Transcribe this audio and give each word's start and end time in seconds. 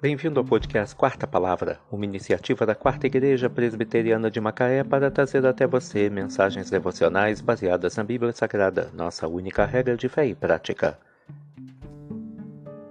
Bem-vindo 0.00 0.38
ao 0.38 0.46
podcast 0.46 0.94
Quarta 0.94 1.26
Palavra, 1.26 1.80
uma 1.90 2.04
iniciativa 2.04 2.64
da 2.64 2.72
Quarta 2.72 3.08
Igreja 3.08 3.50
Presbiteriana 3.50 4.30
de 4.30 4.40
Macaé 4.40 4.84
para 4.84 5.10
trazer 5.10 5.44
até 5.44 5.66
você 5.66 6.08
mensagens 6.08 6.70
devocionais 6.70 7.40
baseadas 7.40 7.96
na 7.96 8.04
Bíblia 8.04 8.32
Sagrada, 8.32 8.92
nossa 8.94 9.26
única 9.26 9.64
regra 9.64 9.96
de 9.96 10.08
fé 10.08 10.24
e 10.24 10.36
prática. 10.36 10.96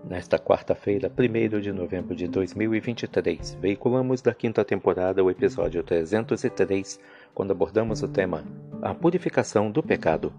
Nesta 0.04 0.38
quarta-feira, 0.38 1.10
1 1.10 1.62
de 1.62 1.72
novembro 1.72 2.14
de 2.14 2.28
2023, 2.28 3.58
veiculamos 3.62 4.22
da 4.22 4.34
quinta 4.34 4.66
temporada 4.66 5.24
o 5.24 5.32
episódio 5.32 5.82
303, 5.84 7.00
quando 7.34 7.52
abordamos 7.52 8.04
o 8.04 8.10
tema 8.10 8.44
A 8.82 8.94
Purificação 8.94 9.72
do 9.72 9.82
Pecado. 9.82 10.34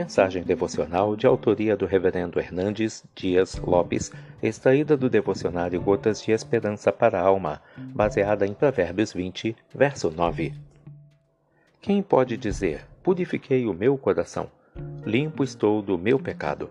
Mensagem 0.00 0.42
devocional 0.42 1.14
de 1.14 1.26
autoria 1.26 1.76
do 1.76 1.84
Reverendo 1.84 2.40
Hernandes 2.40 3.04
Dias 3.14 3.56
Lopes, 3.56 4.10
extraída 4.42 4.96
do 4.96 5.10
devocionário 5.10 5.78
Gotas 5.78 6.22
de 6.22 6.32
Esperança 6.32 6.90
para 6.90 7.20
a 7.20 7.22
Alma, 7.22 7.60
baseada 7.76 8.46
em 8.46 8.54
Provérbios 8.54 9.12
20, 9.12 9.54
verso 9.74 10.10
9. 10.10 10.54
Quem 11.82 12.02
pode 12.02 12.38
dizer: 12.38 12.86
Purifiquei 13.02 13.66
o 13.66 13.74
meu 13.74 13.98
coração, 13.98 14.50
limpo 15.04 15.44
estou 15.44 15.82
do 15.82 15.98
meu 15.98 16.18
pecado? 16.18 16.70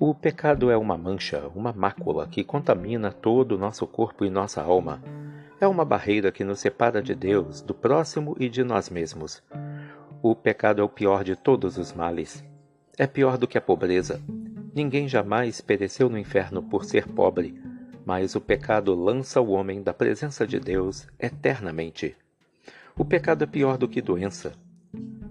O 0.00 0.12
pecado 0.12 0.68
é 0.68 0.76
uma 0.76 0.98
mancha, 0.98 1.48
uma 1.54 1.72
mácula 1.72 2.26
que 2.26 2.42
contamina 2.42 3.12
todo 3.12 3.52
o 3.52 3.58
nosso 3.58 3.86
corpo 3.86 4.24
e 4.24 4.30
nossa 4.30 4.60
alma. 4.60 5.00
É 5.60 5.68
uma 5.68 5.84
barreira 5.84 6.32
que 6.32 6.42
nos 6.42 6.58
separa 6.58 7.00
de 7.00 7.14
Deus, 7.14 7.62
do 7.62 7.72
próximo 7.72 8.34
e 8.40 8.48
de 8.48 8.64
nós 8.64 8.90
mesmos. 8.90 9.40
O 10.22 10.34
pecado 10.34 10.82
é 10.82 10.84
o 10.84 10.88
pior 10.88 11.24
de 11.24 11.34
todos 11.34 11.78
os 11.78 11.94
males. 11.94 12.44
É 12.98 13.06
pior 13.06 13.38
do 13.38 13.48
que 13.48 13.56
a 13.56 13.60
pobreza. 13.60 14.20
Ninguém 14.74 15.08
jamais 15.08 15.62
pereceu 15.62 16.10
no 16.10 16.18
inferno 16.18 16.62
por 16.62 16.84
ser 16.84 17.08
pobre, 17.08 17.58
mas 18.04 18.34
o 18.34 18.40
pecado 18.40 18.94
lança 18.94 19.40
o 19.40 19.52
homem 19.52 19.82
da 19.82 19.94
presença 19.94 20.46
de 20.46 20.60
Deus 20.60 21.08
eternamente. 21.18 22.14
O 22.94 23.02
pecado 23.02 23.44
é 23.44 23.46
pior 23.46 23.78
do 23.78 23.88
que 23.88 24.02
doença. 24.02 24.52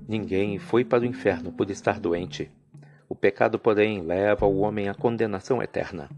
Ninguém 0.08 0.58
foi 0.58 0.84
para 0.84 1.04
o 1.04 1.06
inferno 1.06 1.52
por 1.52 1.70
estar 1.70 2.00
doente. 2.00 2.52
O 3.08 3.14
pecado, 3.14 3.60
porém, 3.60 4.02
leva 4.02 4.48
o 4.48 4.62
homem 4.62 4.90
à 4.90 4.96
condenação 4.96 5.62
eterna. 5.62 6.10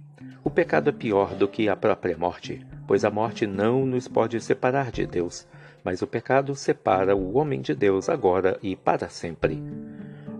O 0.46 0.50
pecado 0.50 0.92
é 0.92 0.94
pior 0.94 1.36
do 1.36 1.46
que 1.46 1.68
a 1.68 1.76
própria 1.76 2.18
morte, 2.18 2.66
pois 2.88 3.04
a 3.04 3.12
morte 3.12 3.46
não 3.46 3.86
nos 3.86 4.08
pode 4.08 4.40
separar 4.40 4.92
de 4.92 5.06
Deus, 5.06 5.46
mas 5.84 6.02
o 6.02 6.08
pecado 6.08 6.56
separa 6.56 7.16
o 7.16 7.38
homem 7.38 7.62
de 7.62 7.74
Deus 7.74 8.10
agora 8.10 8.58
e 8.62 8.76
para 8.76 9.10
sempre. 9.10 9.62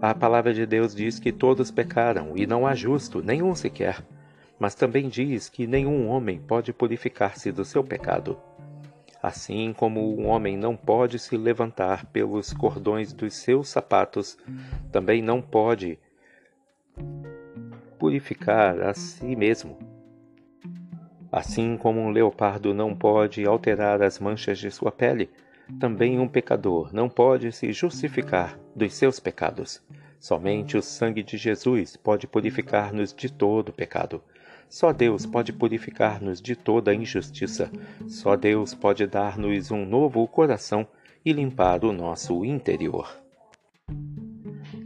A 0.02 0.16
palavra 0.16 0.54
de 0.54 0.66
Deus 0.66 0.96
diz 0.96 1.20
que 1.20 1.32
todos 1.32 1.70
pecaram 1.70 2.34
e 2.36 2.48
não 2.48 2.66
há 2.66 2.74
justo, 2.74 3.22
nenhum 3.22 3.54
sequer. 3.54 4.04
Mas 4.60 4.76
também 4.76 5.10
diz 5.10 5.50
que 5.50 5.68
nenhum 5.68 6.08
homem 6.08 6.40
pode 6.40 6.74
purificar-se 6.74 7.52
do 7.52 7.66
seu 7.66 7.84
pecado. 7.84 8.38
Assim 9.22 9.74
como 9.74 10.20
um 10.20 10.28
homem 10.28 10.58
não 10.58 10.76
pode 10.76 11.20
se 11.20 11.38
levantar 11.38 12.06
pelos 12.08 12.52
cordões 12.52 13.14
dos 13.14 13.36
seus 13.36 13.70
sapatos, 13.70 14.38
também 14.92 15.22
não 15.22 15.42
pode 15.42 16.00
purificar 18.00 18.82
a 18.82 18.96
si 18.96 19.36
mesmo. 19.36 19.78
Assim 21.32 21.78
como 21.78 22.02
um 22.02 22.10
leopardo 22.10 22.74
não 22.74 22.94
pode 22.94 23.46
alterar 23.46 24.02
as 24.02 24.20
manchas 24.20 24.60
de 24.60 24.70
sua 24.70 24.92
pele, 24.92 25.30
também 25.80 26.20
um 26.20 26.28
pecador 26.28 26.94
não 26.94 27.08
pode 27.08 27.52
se 27.52 27.72
justificar 27.72 28.60
dos 28.76 28.94
seus 28.94 29.20
pecados. 29.20 29.82
Somente 30.20 30.78
o 30.78 30.82
sangue 30.82 31.24
de 31.24 31.38
Jesus 31.38 31.96
pode 31.96 32.28
purificar-nos 32.28 33.14
de 33.14 33.32
todo 33.32 33.72
pecado. 33.72 34.22
Só 34.70 34.92
Deus 34.92 35.26
pode 35.26 35.52
purificar-nos 35.54 36.42
de 36.42 36.56
toda 36.56 36.94
injustiça. 36.94 37.72
Só 38.08 38.36
Deus 38.36 38.74
pode 38.74 39.08
dar-nos 39.08 39.72
um 39.72 39.86
novo 39.86 40.28
coração 40.28 40.88
e 41.26 41.32
limpar 41.32 41.84
o 41.86 41.92
nosso 41.92 42.44
interior. 42.46 43.10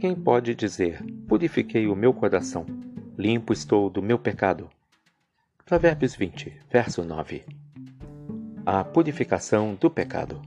Quem 0.00 0.14
pode 0.14 0.54
dizer: 0.54 1.04
Purifiquei 1.28 1.86
o 1.86 1.96
meu 1.96 2.14
coração, 2.14 2.64
limpo 3.18 3.52
estou 3.52 3.90
do 3.90 4.02
meu 4.02 4.18
pecado? 4.18 4.70
Provérbios 5.68 6.14
20, 6.14 6.60
verso 6.70 7.02
9. 7.02 7.44
A 8.64 8.84
purificação 8.84 9.74
do 9.74 9.90
pecado. 9.90 10.40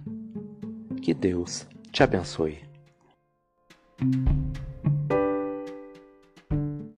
Que 1.01 1.13
Deus 1.13 1.67
te 1.91 2.01
abençoe. 2.01 2.63